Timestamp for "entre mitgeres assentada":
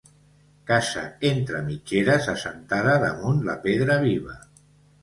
1.31-2.97